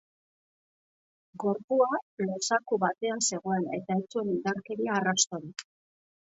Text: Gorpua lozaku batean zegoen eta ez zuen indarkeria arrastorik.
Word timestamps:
Gorpua 1.43 1.89
lozaku 2.29 2.79
batean 2.85 3.21
zegoen 3.29 3.69
eta 3.81 3.99
ez 4.01 4.07
zuen 4.15 4.33
indarkeria 4.33 4.97
arrastorik. 5.03 5.67